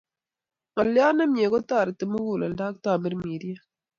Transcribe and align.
Ngaliot 0.71 1.13
nemie 1.17 1.47
kotoreti 1.53 2.03
muguleldo 2.11 2.63
ak 2.67 2.75
tamirmiriet 2.83 3.63